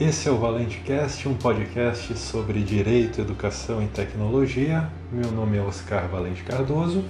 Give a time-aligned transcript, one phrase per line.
[0.00, 4.90] Esse é o Valente Cast, um podcast sobre direito, educação e tecnologia.
[5.12, 7.04] Meu nome é Oscar Valente Cardoso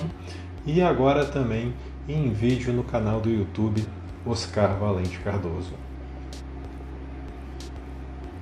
[0.67, 1.73] e agora também
[2.07, 3.83] em vídeo no canal do YouTube
[4.27, 5.73] Oscar Valente Cardoso.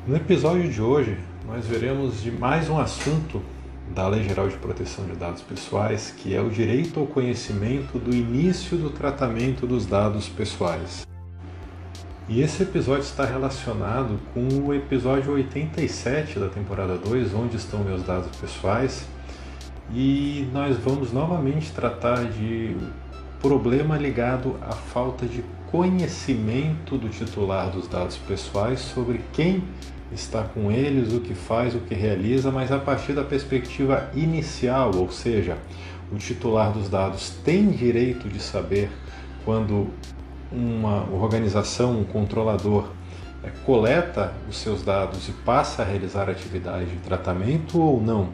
[0.04, 3.40] No episódio de hoje, nós veremos de mais um assunto
[3.92, 8.14] da Lei Geral de Proteção de Dados Pessoais, que é o direito ao conhecimento do
[8.14, 11.06] início do tratamento dos dados pessoais.
[12.28, 18.02] E esse episódio está relacionado com o episódio 87 da temporada 2, onde estão meus
[18.02, 19.06] dados pessoais,
[19.92, 22.74] e nós vamos novamente tratar de
[23.42, 29.62] problema ligado à falta de conhecimento do titular dos dados pessoais sobre quem
[30.14, 34.94] está com eles, o que faz, o que realiza, mas a partir da perspectiva inicial,
[34.94, 35.58] ou seja,
[36.12, 38.90] o titular dos dados tem direito de saber
[39.44, 39.88] quando
[40.52, 42.88] uma organização, um controlador,
[43.42, 48.28] é, coleta os seus dados e passa a realizar atividade de tratamento ou não.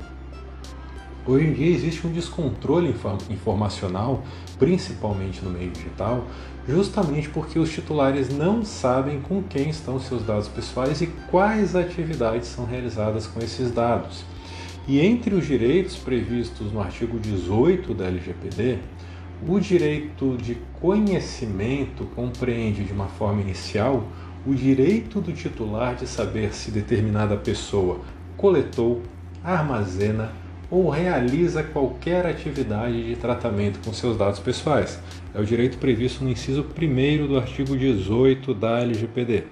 [1.27, 2.95] Hoje em dia existe um descontrole
[3.29, 4.25] informacional,
[4.59, 6.25] principalmente no meio digital,
[6.67, 12.49] justamente porque os titulares não sabem com quem estão seus dados pessoais e quais atividades
[12.49, 14.25] são realizadas com esses dados.
[14.89, 18.79] E entre os direitos previstos no artigo 18 da LGPD,
[19.47, 24.05] o direito de conhecimento compreende de uma forma inicial
[24.47, 28.01] o direito do titular de saber se determinada pessoa
[28.39, 29.03] coletou,
[29.45, 30.33] armazena,
[30.71, 35.01] ou realiza qualquer atividade de tratamento com seus dados pessoais.
[35.35, 39.45] É o direito previsto no inciso 1 do artigo 18 da LGPD.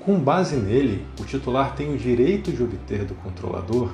[0.00, 3.90] Com base nele, o titular tem o direito de obter do controlador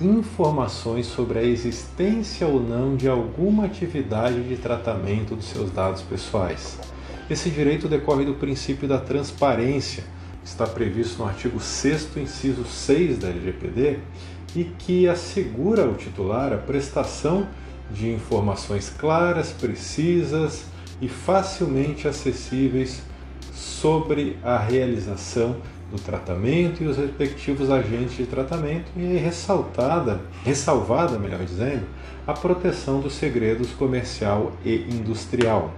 [0.00, 6.78] informações sobre a existência ou não de alguma atividade de tratamento dos seus dados pessoais.
[7.30, 10.04] Esse direito decorre do princípio da transparência,
[10.42, 14.00] que está previsto no artigo 6, inciso 6 da LGPD,
[14.54, 17.46] e que assegura ao titular a prestação
[17.90, 20.64] de informações claras, precisas
[21.00, 23.02] e facilmente acessíveis
[23.52, 25.56] sobre a realização
[25.90, 31.86] do tratamento e os respectivos agentes de tratamento e ressaltada, ressalvada, melhor dizendo,
[32.26, 35.74] a proteção dos segredos comercial e industrial.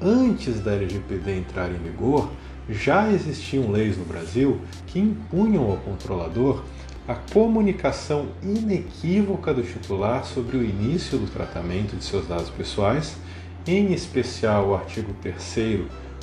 [0.00, 2.30] Antes da LGPD entrar em vigor,
[2.68, 6.62] já existiam leis no Brasil que impunham ao controlador
[7.06, 13.16] a comunicação inequívoca do titular sobre o início do tratamento de seus dados pessoais,
[13.66, 15.80] em especial o artigo 3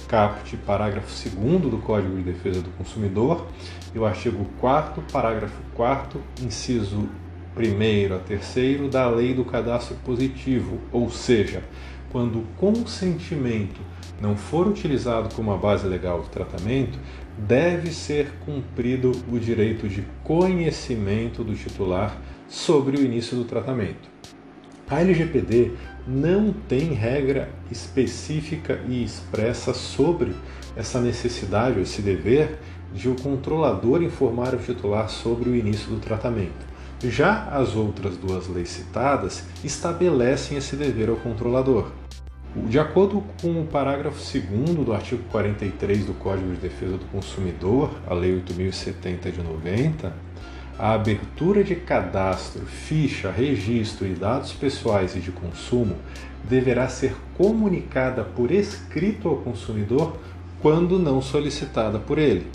[0.08, 3.48] caput, parágrafo 2 do Código de Defesa do Consumidor
[3.94, 7.08] e o artigo 4 parágrafo 4 inciso
[7.56, 11.64] 1 a 3 da Lei do Cadastro Positivo, ou seja,
[12.12, 13.80] quando o consentimento
[14.22, 17.00] não for utilizado como a base legal do tratamento,
[17.38, 22.16] deve ser cumprido o direito de conhecimento do titular
[22.48, 24.10] sobre o início do tratamento.
[24.88, 25.72] A LGPD
[26.06, 30.36] não tem regra específica e expressa sobre
[30.76, 32.60] essa necessidade, esse dever
[32.94, 36.70] de o controlador informar o titular sobre o início do tratamento.
[37.04, 42.01] Já as outras duas leis citadas estabelecem esse dever ao controlador.
[42.54, 47.92] De acordo com o parágrafo 2 do artigo 43 do Código de Defesa do Consumidor,
[48.06, 50.14] a Lei 8070 de 90,
[50.78, 55.96] a abertura de cadastro, ficha, registro e dados pessoais e de consumo
[56.44, 60.18] deverá ser comunicada por escrito ao consumidor
[60.62, 62.48] quando não solicitada por ele.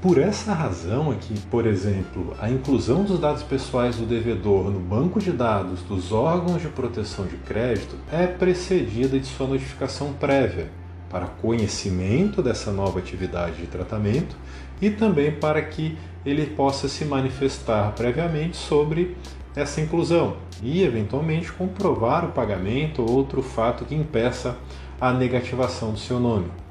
[0.00, 5.18] Por essa razão aqui, por exemplo, a inclusão dos dados pessoais do devedor no banco
[5.18, 10.70] de dados dos órgãos de proteção de crédito é precedida de sua notificação prévia
[11.10, 14.36] para conhecimento dessa nova atividade de tratamento
[14.80, 19.16] e também para que ele possa se manifestar previamente sobre
[19.56, 24.56] essa inclusão e, eventualmente, comprovar o pagamento ou outro fato que impeça
[25.00, 26.67] a negativação do seu nome.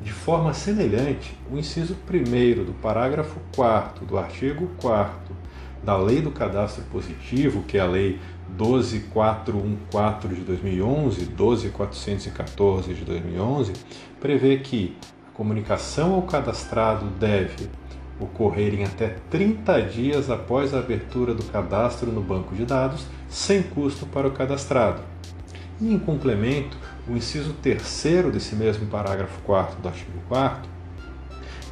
[0.00, 5.36] De forma semelhante, o inciso 1 do parágrafo 4 do artigo 4
[5.82, 8.20] da Lei do Cadastro Positivo, que é a Lei
[8.56, 13.72] 12414 de 2011, 12414 de 2011,
[14.20, 14.96] prevê que
[15.28, 17.68] a comunicação ao cadastrado deve
[18.20, 23.62] ocorrer em até 30 dias após a abertura do cadastro no banco de dados, sem
[23.62, 25.02] custo para o cadastrado.
[25.80, 26.76] E em complemento,
[27.08, 30.68] o inciso 3 desse mesmo parágrafo 4 do artigo 4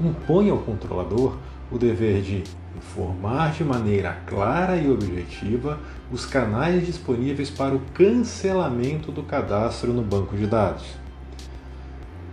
[0.01, 1.37] impõe ao controlador
[1.71, 2.45] o dever de
[2.77, 5.79] informar de maneira clara e objetiva
[6.13, 10.85] os canais disponíveis para o cancelamento do cadastro no banco de dados.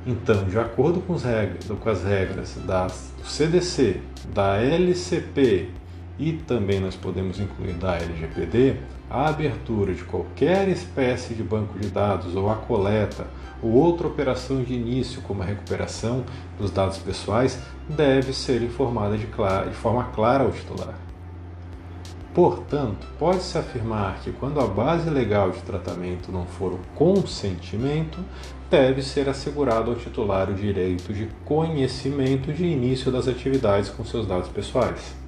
[0.05, 4.01] Então, de acordo com, regras, com as regras da, do CDC,
[4.33, 5.69] da LCP
[6.19, 8.75] e também nós podemos incluir da LGPD,
[9.13, 13.27] a abertura de qualquer espécie de banco de dados ou a coleta
[13.61, 16.23] ou outra operação de início, como a recuperação
[16.59, 20.95] dos dados pessoais, deve ser informada de, clara, de forma clara ao titular.
[22.33, 28.17] Portanto, pode-se afirmar que quando a base legal de tratamento não for o consentimento,
[28.71, 34.25] deve ser assegurado ao titular o direito de conhecimento de início das atividades com seus
[34.25, 35.22] dados pessoais.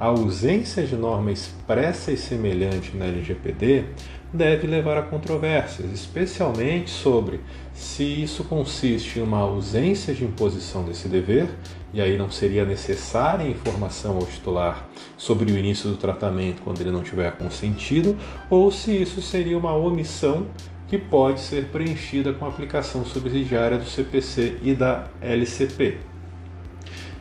[0.00, 3.84] A ausência de norma expressa e semelhante na LGPD
[4.32, 7.40] deve levar a controvérsias, especialmente sobre
[7.74, 11.50] se isso consiste em uma ausência de imposição desse dever,
[11.92, 14.88] e aí não seria necessária informação ao titular
[15.18, 18.16] sobre o início do tratamento quando ele não tiver consentido,
[18.48, 20.46] ou se isso seria uma omissão
[20.88, 26.09] que pode ser preenchida com a aplicação subsidiária do CPC e da LCP.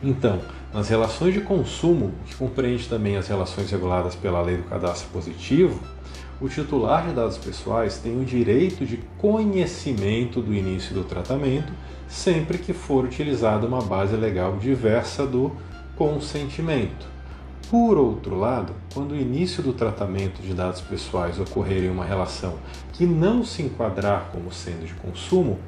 [0.02, 0.40] Então,
[0.74, 5.80] nas relações de consumo, que compreende também as relações reguladas pela Lei do Cadastro Positivo,
[6.40, 11.74] o titular de dados pessoais tem o direito de conhecimento do início do tratamento
[12.08, 15.52] sempre que for utilizada uma base legal diversa do
[15.96, 17.08] consentimento.
[17.70, 22.56] Por outro lado, quando o início do tratamento de dados pessoais ocorrer em uma relação
[22.94, 25.60] que não se enquadrar como sendo de consumo,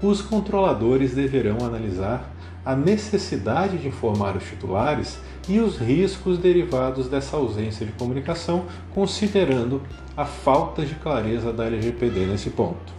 [0.00, 2.33] os controladores deverão analisar
[2.64, 5.18] a necessidade de informar os titulares
[5.48, 8.64] e os riscos derivados dessa ausência de comunicação,
[8.94, 9.82] considerando
[10.16, 12.92] a falta de clareza da LGPD nesse ponto.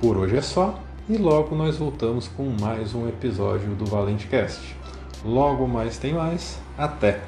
[0.00, 0.78] Por hoje é só
[1.08, 4.76] e logo nós voltamos com mais um episódio do Valente Cast.
[5.24, 6.58] Logo mais tem mais.
[6.76, 7.22] Até!